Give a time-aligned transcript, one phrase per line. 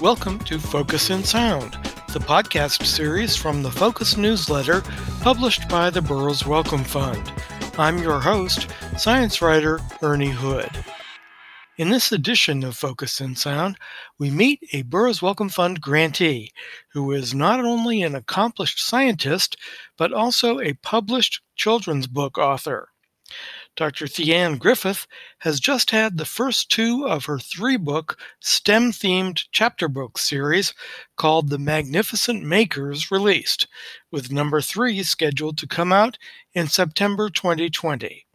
[0.00, 1.72] Welcome to Focus in Sound,
[2.12, 4.82] the podcast series from the Focus newsletter
[5.22, 7.32] published by the Burroughs Wellcome Fund.
[7.76, 10.70] I'm your host, science writer Ernie Hood.
[11.78, 13.76] In this edition of Focus in Sound,
[14.20, 16.52] we meet a Burroughs Wellcome Fund grantee
[16.92, 19.56] who is not only an accomplished scientist,
[19.96, 22.90] but also a published children's book author.
[23.78, 24.06] Dr.
[24.08, 25.06] Theanne Griffith
[25.38, 30.74] has just had the first two of her three book STEM themed chapter book series
[31.16, 33.68] called The Magnificent Makers released,
[34.10, 36.18] with number three scheduled to come out
[36.54, 38.26] in September 2020.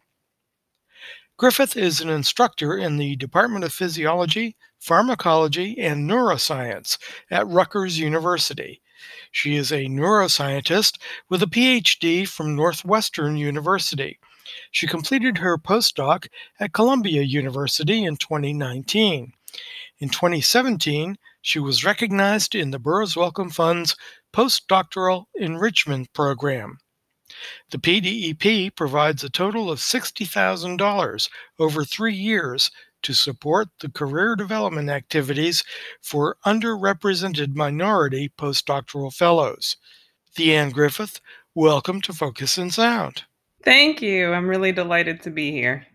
[1.36, 6.96] Griffith is an instructor in the Department of Physiology, Pharmacology, and Neuroscience
[7.30, 8.80] at Rutgers University.
[9.30, 10.96] She is a neuroscientist
[11.28, 14.18] with a PhD from Northwestern University
[14.70, 16.28] she completed her postdoc
[16.60, 19.32] at Columbia University in 2019.
[19.98, 23.96] In 2017, she was recognized in the Burroughs Wellcome Fund's
[24.32, 26.78] postdoctoral enrichment program.
[27.70, 32.70] The PDEP provides a total of $60,000 over three years
[33.02, 35.62] to support the career development activities
[36.00, 39.76] for underrepresented minority postdoctoral fellows.
[40.34, 41.20] Theanne Griffith,
[41.54, 43.24] welcome to Focus in Sound.
[43.64, 44.32] Thank you.
[44.32, 45.86] I'm really delighted to be here.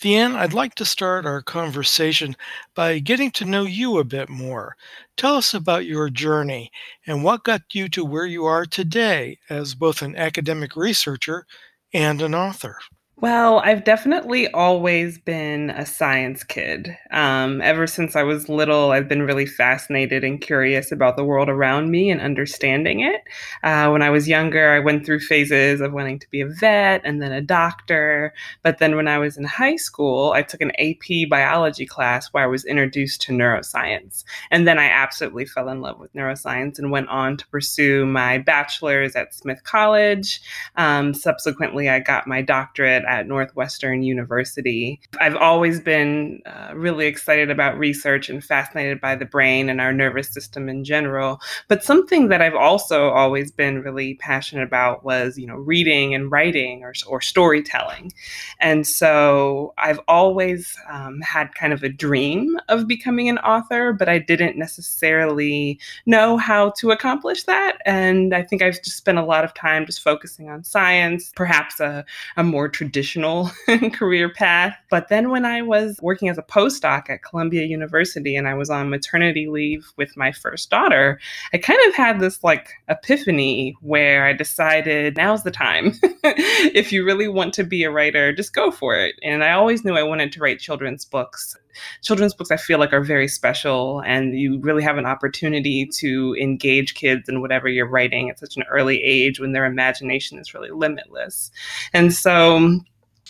[0.00, 2.36] Theanne, I'd like to start our conversation
[2.74, 4.76] by getting to know you a bit more.
[5.16, 6.70] Tell us about your journey
[7.06, 11.46] and what got you to where you are today as both an academic researcher
[11.92, 12.78] and an author.
[13.20, 16.96] Well, I've definitely always been a science kid.
[17.10, 21.48] Um, ever since I was little, I've been really fascinated and curious about the world
[21.48, 23.22] around me and understanding it.
[23.64, 27.00] Uh, when I was younger, I went through phases of wanting to be a vet
[27.02, 28.32] and then a doctor.
[28.62, 32.44] But then when I was in high school, I took an AP biology class where
[32.44, 34.22] I was introduced to neuroscience.
[34.52, 38.38] And then I absolutely fell in love with neuroscience and went on to pursue my
[38.38, 40.40] bachelor's at Smith College.
[40.76, 45.00] Um, subsequently, I got my doctorate at Northwestern University.
[45.18, 49.94] I've always been uh, really excited about research and fascinated by the brain and our
[49.94, 51.40] nervous system in general.
[51.68, 56.30] But something that I've also always been really passionate about was, you know, reading and
[56.30, 58.12] writing or, or storytelling.
[58.60, 64.10] And so I've always um, had kind of a dream of becoming an author, but
[64.10, 67.78] I didn't necessarily know how to accomplish that.
[67.86, 71.80] And I think I've just spent a lot of time just focusing on science, perhaps
[71.80, 72.04] a,
[72.36, 73.50] a more traditional traditional
[73.92, 74.76] career path.
[74.90, 78.70] But then when I was working as a postdoc at Columbia University and I was
[78.70, 81.20] on maternity leave with my first daughter,
[81.52, 85.92] I kind of had this like epiphany where I decided now's the time.
[86.24, 89.14] if you really want to be a writer, just go for it.
[89.22, 91.56] And I always knew I wanted to write children's books
[92.02, 96.36] children's books I feel like are very special and you really have an opportunity to
[96.40, 100.54] engage kids in whatever you're writing at such an early age when their imagination is
[100.54, 101.50] really limitless.
[101.92, 102.80] And so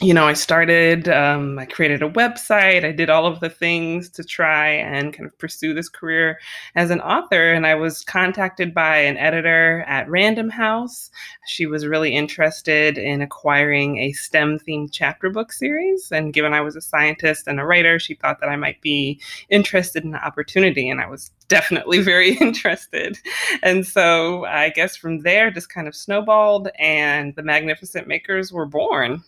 [0.01, 4.09] you know, I started, um, I created a website, I did all of the things
[4.11, 6.39] to try and kind of pursue this career
[6.77, 7.53] as an author.
[7.53, 11.11] And I was contacted by an editor at Random House.
[11.49, 16.13] She was really interested in acquiring a STEM themed chapter book series.
[16.13, 19.21] And given I was a scientist and a writer, she thought that I might be
[19.51, 20.89] interested in the opportunity.
[20.89, 23.19] And I was definitely very interested.
[23.65, 28.67] And so I guess from there, just kind of snowballed, and the Magnificent Makers were
[28.67, 29.25] born.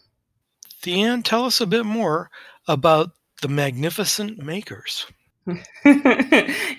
[0.83, 2.31] Theanne, tell us a bit more
[2.67, 3.11] about
[3.43, 5.07] the Magnificent Makers.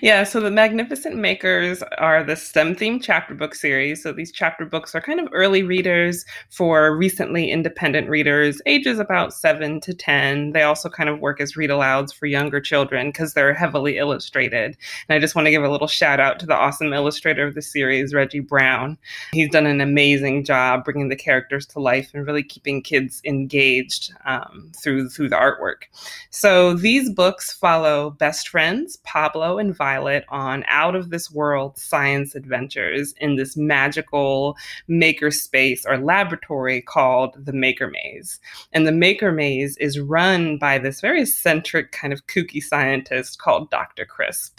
[0.00, 4.02] yeah, so the Magnificent Makers are the STEM themed chapter book series.
[4.02, 9.34] So these chapter books are kind of early readers for recently independent readers, ages about
[9.34, 10.52] seven to 10.
[10.52, 14.76] They also kind of work as read alouds for younger children because they're heavily illustrated.
[15.08, 17.54] And I just want to give a little shout out to the awesome illustrator of
[17.54, 18.96] the series, Reggie Brown.
[19.32, 24.12] He's done an amazing job bringing the characters to life and really keeping kids engaged
[24.24, 25.84] um, through, through the artwork.
[26.30, 32.34] So these books follow best friends, Pablo and Violet, on out of this world science
[32.34, 38.40] adventures in this magical maker space or laboratory called the Maker Maze.
[38.74, 43.70] And the Maker Maze is run by this very eccentric, kind of kooky scientist called
[43.70, 44.04] Dr.
[44.04, 44.58] Crisp.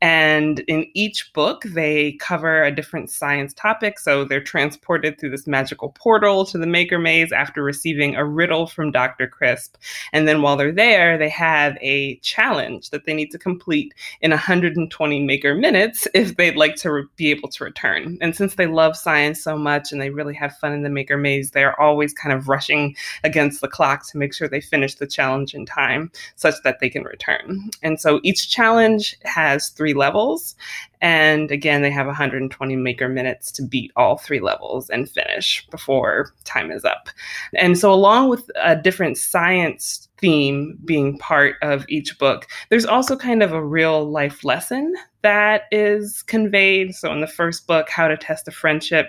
[0.00, 3.98] And in each book, they cover a different science topic.
[3.98, 8.66] So they're transported through this magical portal to the Maker Maze after receiving a riddle
[8.66, 9.28] from Dr.
[9.28, 9.76] Crisp.
[10.12, 13.92] And then while they're there, they have a challenge that they need to complete
[14.22, 18.16] in 120 Maker minutes if they'd like to re- be able to return.
[18.20, 21.18] And since they love science so much and they really have fun in the Maker
[21.18, 25.06] Maze, they're always kind of rushing against the clock to make sure they finish the
[25.06, 27.70] challenge in time such that they can return.
[27.82, 30.54] And so each challenge has three three levels.
[31.00, 36.32] And again, they have 120 maker minutes to beat all three levels and finish before
[36.44, 37.08] time is up.
[37.54, 43.16] And so, along with a different science theme being part of each book, there's also
[43.16, 46.94] kind of a real life lesson that is conveyed.
[46.94, 49.06] So, in the first book, How to Test a Friendship,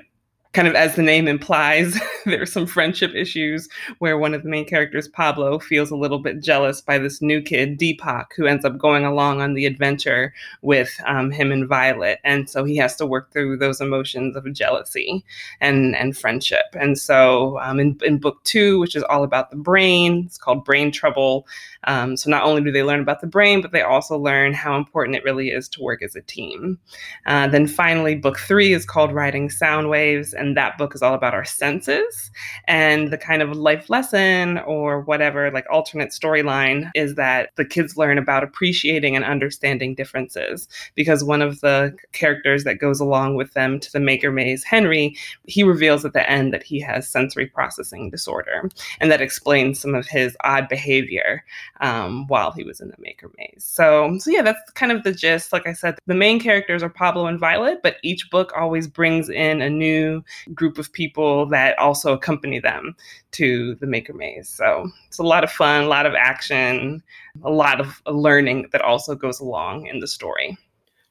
[0.53, 3.69] kind of as the name implies, there's some friendship issues
[3.99, 7.41] where one of the main characters, Pablo, feels a little bit jealous by this new
[7.41, 12.19] kid, Deepak, who ends up going along on the adventure with um, him and Violet.
[12.23, 15.23] And so he has to work through those emotions of jealousy
[15.61, 16.65] and, and friendship.
[16.73, 20.65] And so um, in, in book two, which is all about the brain, it's called
[20.65, 21.47] Brain Trouble.
[21.85, 24.75] Um, so not only do they learn about the brain, but they also learn how
[24.75, 26.77] important it really is to work as a team.
[27.25, 31.13] Uh, then finally, book three is called Riding Sound Waves and that book is all
[31.13, 32.31] about our senses.
[32.67, 37.95] And the kind of life lesson or whatever, like alternate storyline, is that the kids
[37.95, 40.67] learn about appreciating and understanding differences.
[40.95, 45.15] Because one of the characters that goes along with them to the Maker Maze, Henry,
[45.45, 48.69] he reveals at the end that he has sensory processing disorder.
[48.99, 51.43] And that explains some of his odd behavior
[51.81, 53.63] um, while he was in the Maker Maze.
[53.63, 55.53] So, so, yeah, that's kind of the gist.
[55.53, 59.29] Like I said, the main characters are Pablo and Violet, but each book always brings
[59.29, 60.23] in a new
[60.53, 62.95] group of people that also accompany them
[63.31, 64.49] to the Maker Maze.
[64.49, 67.01] So it's a lot of fun, a lot of action,
[67.43, 70.57] a lot of learning that also goes along in the story.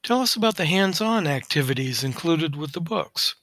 [0.03, 3.35] Tell us about the hands on activities included with the books.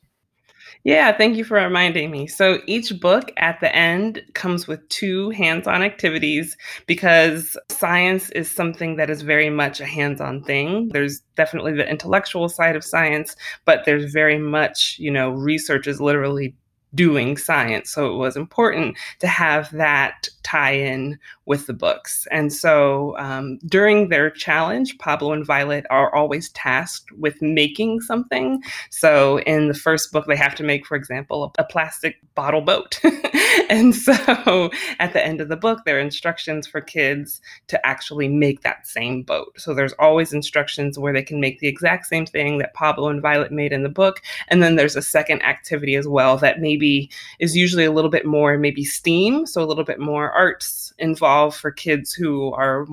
[0.87, 2.27] Yeah, thank you for reminding me.
[2.27, 6.55] So each book at the end comes with two hands on activities
[6.85, 10.87] because science is something that is very much a hands on thing.
[10.93, 13.35] There's definitely the intellectual side of science,
[13.65, 16.55] but there's very much, you know, research is literally
[16.95, 17.91] doing science.
[17.91, 22.27] So it was important to have that tie in with the books.
[22.29, 28.61] And so um, during their challenge, Pablo and Violet are always tasked with making something.
[28.89, 32.59] So in the first book, they have to make, for example, a, a plastic bottle
[32.59, 32.99] boat.
[33.69, 38.27] and so at the end of the book, there are instructions for kids to actually
[38.27, 39.53] make that same boat.
[39.57, 43.21] So there's always instructions where they can make the exact same thing that Pablo and
[43.21, 44.21] Violet made in the book.
[44.49, 47.09] And then there's a second activity as well that maybe
[47.39, 51.36] is usually a little bit more, maybe STEAM, so a little bit more arts involved
[51.49, 52.85] for kids who are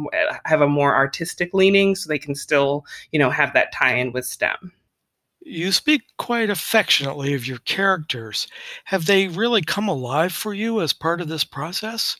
[0.44, 4.24] have a more artistic leaning so they can still you know have that tie-in with
[4.24, 4.72] stem
[5.40, 8.46] you speak quite affectionately of your characters
[8.84, 12.16] have they really come alive for you as part of this process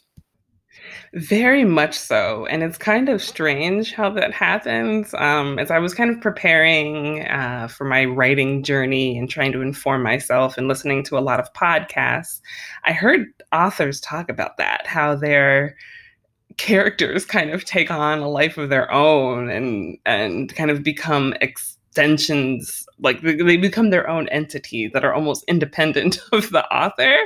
[1.15, 2.47] very much so.
[2.47, 5.15] And it's kind of strange how that happens.
[5.15, 9.63] Um, as I was kind of preparing uh, for my writing journey and trying to
[9.63, 12.41] inform myself and listening to a lot of podcasts,
[12.85, 15.77] I heard authors talk about that, how their
[16.57, 21.35] characters kind of take on a life of their own and and kind of become
[21.41, 27.17] extensions like they become their own entity that are almost independent of the author.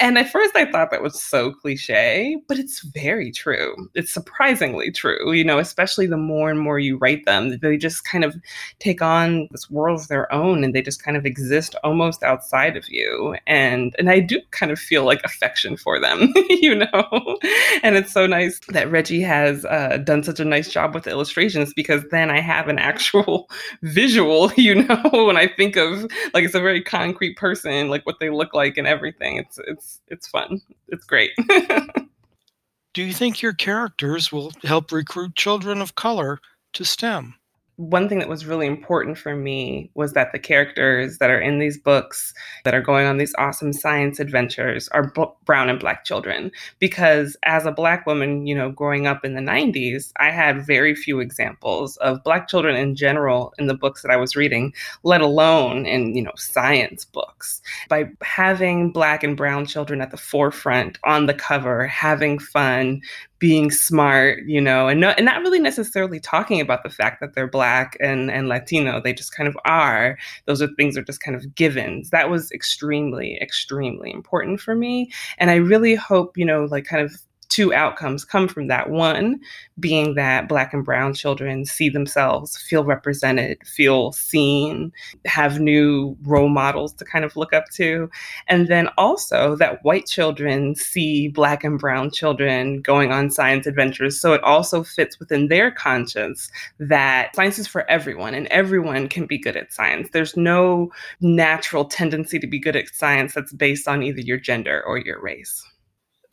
[0.00, 3.88] And at first i thought that was so cliche but it's very true.
[3.94, 8.04] It's surprisingly true you know especially the more and more you write them they just
[8.04, 8.34] kind of
[8.78, 12.76] take on this world of their own and they just kind of exist almost outside
[12.76, 13.36] of you.
[13.46, 17.38] And and i do kind of feel like affection for them you know?
[17.82, 21.10] And it's so nice that reggie has uh, done such a nice job with the
[21.10, 23.48] illustrations because then i have an actual
[23.82, 26.02] visual, you know, when I think of
[26.32, 29.36] like it's a very concrete person, like what they look like and everything.
[29.36, 30.60] It's it's it's fun.
[30.88, 31.32] It's great.
[32.94, 36.40] Do you think your characters will help recruit children of color
[36.74, 37.34] to STEM?
[37.76, 41.58] One thing that was really important for me was that the characters that are in
[41.58, 46.04] these books that are going on these awesome science adventures are b- brown and black
[46.04, 46.50] children.
[46.78, 50.94] Because as a black woman you know growing up in the 90s i had very
[50.94, 55.20] few examples of black children in general in the books that i was reading let
[55.20, 57.60] alone in you know science books.
[57.88, 63.00] By having black and brown children at the forefront on the cover having fun
[63.42, 67.34] being smart, you know, and not, and not really necessarily talking about the fact that
[67.34, 69.00] they're black and, and Latino.
[69.00, 70.16] They just kind of are.
[70.46, 72.10] Those are things are just kind of givens.
[72.10, 75.10] That was extremely, extremely important for me.
[75.38, 77.16] And I really hope, you know, like kind of
[77.52, 78.88] two outcomes come from that.
[78.88, 79.38] One
[79.78, 84.90] being that Black and Brown children see themselves, feel represented, feel seen,
[85.26, 88.10] have new role models to kind of look up to.
[88.48, 94.18] And then also that white children see Black and Brown children going on science adventures.
[94.18, 99.26] So it also fits within their conscience that science is for everyone and everyone can
[99.26, 100.08] be good at science.
[100.12, 100.90] There's no
[101.20, 105.20] natural tendency to be good at science that's based on either your gender or your
[105.20, 105.62] race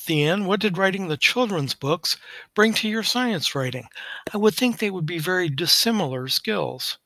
[0.10, 2.18] Theanne, what did writing the children's books
[2.56, 3.88] bring to your science writing?
[4.34, 6.98] I would think they would be very dissimilar skills.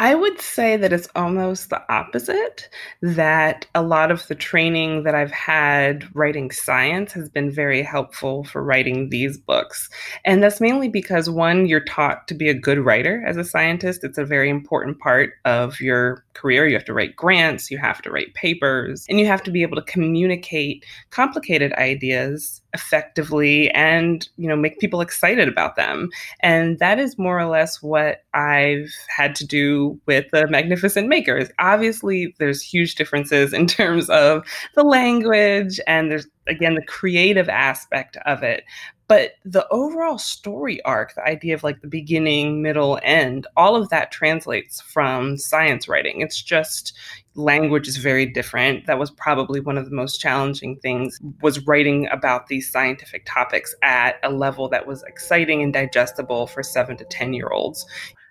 [0.00, 2.70] I would say that it's almost the opposite,
[3.02, 8.44] that a lot of the training that I've had writing science has been very helpful
[8.44, 9.90] for writing these books.
[10.24, 14.02] And that's mainly because, one, you're taught to be a good writer as a scientist.
[14.02, 16.66] It's a very important part of your career.
[16.66, 19.60] You have to write grants, you have to write papers, and you have to be
[19.60, 26.10] able to communicate complicated ideas effectively and you know make people excited about them.
[26.40, 31.48] And that is more or less what i've had to do with the magnificent makers.
[31.58, 38.16] Obviously there's huge differences in terms of the language and there's again the creative aspect
[38.26, 38.64] of it
[39.10, 43.88] but the overall story arc the idea of like the beginning middle end all of
[43.88, 46.20] that translates from science writing.
[46.20, 46.96] It's just
[47.34, 48.86] language is very different.
[48.86, 53.74] That was probably one of the most challenging things was writing about these scientific topics
[53.82, 57.86] at a level that was exciting and digestible for 7 to 10 year olds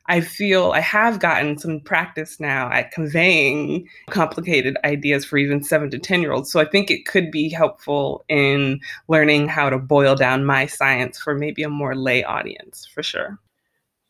[0.09, 5.91] I feel I have gotten some practice now at conveying complicated ideas for even seven
[5.91, 6.51] to 10 year olds.
[6.51, 11.19] So I think it could be helpful in learning how to boil down my science
[11.19, 13.39] for maybe a more lay audience, for sure.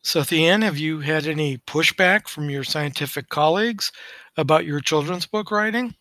[0.01, 3.91] So, Theanne, have you had any pushback from your scientific colleagues
[4.37, 5.93] about your children's book writing?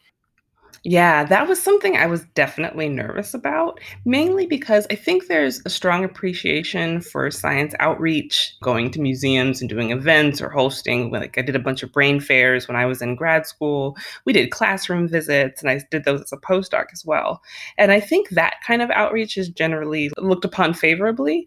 [0.84, 5.70] Yeah, that was something I was definitely nervous about, mainly because I think there's a
[5.70, 11.10] strong appreciation for science outreach, going to museums and doing events or hosting.
[11.10, 13.96] Like, I did a bunch of brain fairs when I was in grad school.
[14.24, 17.42] We did classroom visits, and I did those as a postdoc as well.
[17.76, 21.46] And I think that kind of outreach is generally looked upon favorably.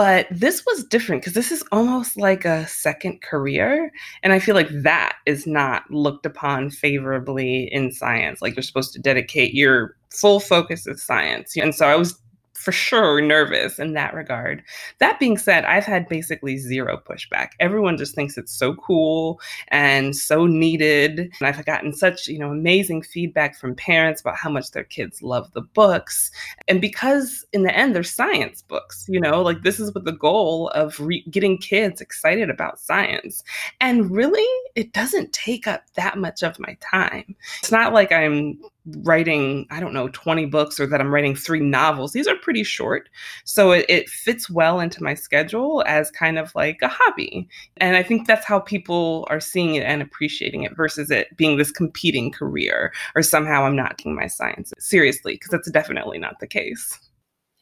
[0.00, 3.92] But this was different because this is almost like a second career.
[4.22, 8.40] And I feel like that is not looked upon favorably in science.
[8.40, 11.54] Like you're supposed to dedicate your full focus to science.
[11.54, 12.18] And so I was
[12.60, 14.62] for sure nervous in that regard.
[14.98, 17.52] That being said, I've had basically zero pushback.
[17.58, 21.18] Everyone just thinks it's so cool and so needed.
[21.18, 25.22] And I've gotten such, you know, amazing feedback from parents about how much their kids
[25.22, 26.30] love the books.
[26.68, 30.12] And because in the end they're science books, you know, like this is what the
[30.12, 33.42] goal of re- getting kids excited about science.
[33.80, 37.34] And really, it doesn't take up that much of my time.
[37.60, 41.60] It's not like I'm writing, I don't know, 20 books or that I'm writing three
[41.60, 42.12] novels.
[42.12, 43.08] These are pretty short.
[43.44, 47.48] So it, it, fits well into my schedule as kind of like a hobby.
[47.76, 51.56] And I think that's how people are seeing it and appreciating it versus it being
[51.56, 56.40] this competing career or somehow I'm not taking my science seriously, because that's definitely not
[56.40, 56.98] the case.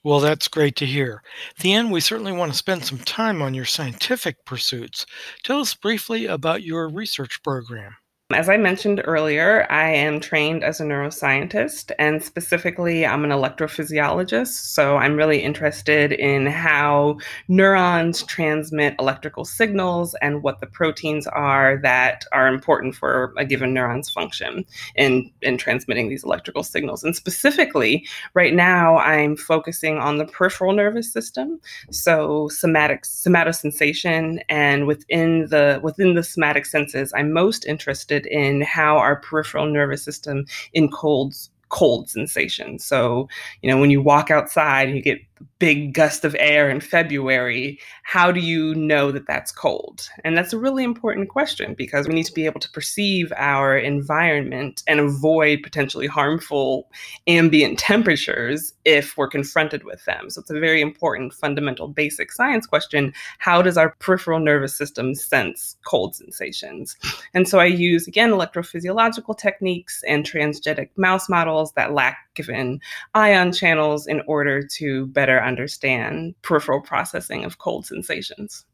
[0.04, 1.22] Well, that's great to hear.
[1.58, 5.04] Theanne, we certainly want to spend some time on your scientific pursuits.
[5.42, 7.96] Tell us briefly about your research program.
[8.34, 14.48] As I mentioned earlier, I am trained as a neuroscientist, and specifically, I'm an electrophysiologist.
[14.48, 17.16] So I'm really interested in how
[17.48, 23.72] neurons transmit electrical signals and what the proteins are that are important for a given
[23.72, 27.02] neuron's function in, in transmitting these electrical signals.
[27.02, 31.58] And specifically, right now, I'm focusing on the peripheral nervous system,
[31.90, 38.62] so somatic somatosensation, and within the within the somatic senses, I'm most interested interested in
[38.62, 42.78] how our peripheral nervous system encodes cold sensation.
[42.78, 43.28] So,
[43.62, 45.20] you know, when you walk outside and you get
[45.58, 50.08] big gust of air in February, how do you know that that's cold?
[50.24, 53.76] And that's a really important question because we need to be able to perceive our
[53.76, 56.88] environment and avoid potentially harmful
[57.26, 60.30] ambient temperatures if we're confronted with them.
[60.30, 63.12] So it's a very important fundamental basic science question.
[63.38, 66.96] How does our peripheral nervous system sense cold sensations?
[67.34, 72.80] And so I use again electrophysiological techniques and transgenic mouse models that lack given
[73.14, 78.64] ion channels in order to better understand peripheral processing of cold sensations.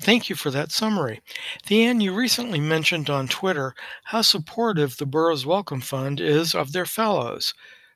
[0.00, 1.20] Thank you for that summary.
[1.66, 3.74] Theanne, you recently mentioned on Twitter
[4.04, 7.52] how supportive the Burroughs Wellcome Fund is of their fellows.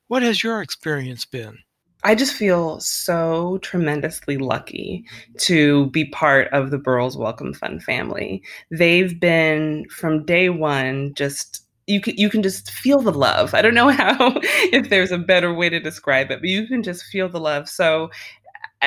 [0.08, 1.58] What has your experience been?
[2.06, 5.06] I just feel so tremendously lucky
[5.38, 8.42] to be part of the Burroughs Wellcome Fund family.
[8.70, 13.54] They've been from day one just you can you can just feel the love.
[13.54, 14.40] I don't know how
[14.72, 17.68] if there's a better way to describe it, but you can just feel the love.
[17.68, 18.10] So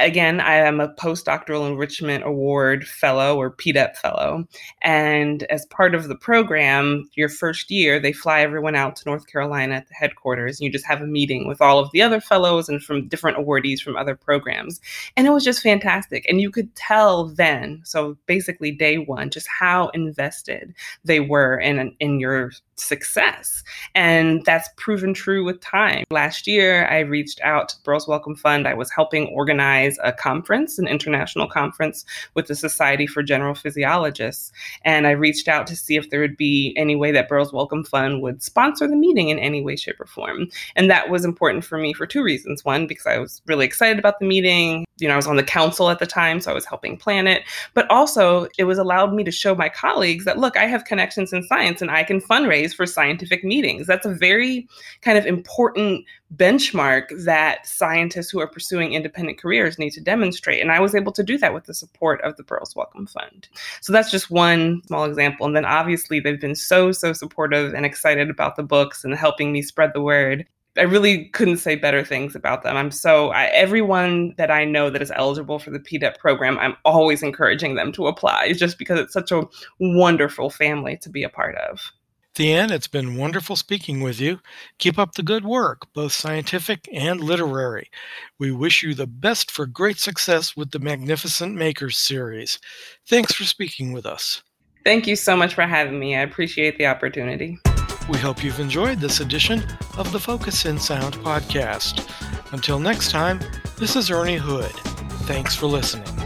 [0.03, 4.47] again, I am a postdoctoral enrichment award fellow or PDEP fellow.
[4.81, 9.27] And as part of the program, your first year, they fly everyone out to North
[9.27, 10.59] Carolina at the headquarters.
[10.59, 13.37] And you just have a meeting with all of the other fellows and from different
[13.37, 14.79] awardees from other programs.
[15.15, 16.25] And it was just fantastic.
[16.29, 20.73] And you could tell then, so basically day one, just how invested
[21.03, 23.63] they were in, in your success.
[23.95, 26.05] And that's proven true with time.
[26.09, 28.67] Last year, I reached out to Burroughs Wellcome Fund.
[28.67, 34.51] I was helping organize a conference, an international conference with the Society for General Physiologists.
[34.83, 37.83] And I reached out to see if there would be any way that Burroughs Wellcome
[37.83, 40.47] Fund would sponsor the meeting in any way, shape, or form.
[40.75, 42.65] And that was important for me for two reasons.
[42.65, 44.86] One, because I was really excited about the meeting.
[44.99, 47.27] You know, I was on the council at the time, so I was helping plan
[47.27, 47.43] it.
[47.73, 51.33] But also, it was allowed me to show my colleagues that, look, I have connections
[51.33, 53.87] in science and I can fundraise for scientific meetings.
[53.87, 54.67] That's a very
[55.01, 60.61] kind of important benchmark that scientists who are pursuing independent careers need to demonstrate.
[60.61, 63.47] And I was able to do that with the support of the Burroughs Wellcome Fund.
[63.81, 65.45] So that's just one small example.
[65.45, 69.51] And then obviously, they've been so, so supportive and excited about the books and helping
[69.51, 70.45] me spread the word.
[70.77, 72.77] I really couldn't say better things about them.
[72.77, 76.75] I'm so I, everyone that I know that is eligible for the PDEP program, I'm
[76.85, 79.47] always encouraging them to apply, just because it's such a
[79.79, 81.91] wonderful family to be a part of.
[82.35, 84.39] Theanne, it's been wonderful speaking with you.
[84.77, 87.89] Keep up the good work, both scientific and literary.
[88.37, 92.59] We wish you the best for great success with the Magnificent Makers series.
[93.07, 94.43] Thanks for speaking with us.
[94.85, 96.15] Thank you so much for having me.
[96.15, 97.57] I appreciate the opportunity.
[98.09, 99.63] We hope you've enjoyed this edition
[99.97, 102.09] of the Focus in Sound podcast.
[102.53, 103.41] Until next time,
[103.77, 104.71] this is Ernie Hood.
[105.27, 106.16] Thanks for listening.